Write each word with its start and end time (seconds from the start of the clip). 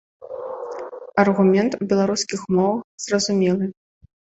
Аргумент 1.25 1.71
у 1.81 1.89
беларускіх 1.95 2.39
умовах 2.51 2.83
зразумелы. 3.09 3.75